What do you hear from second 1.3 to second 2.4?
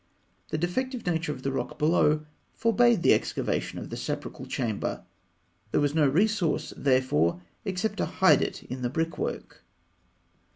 of the rock below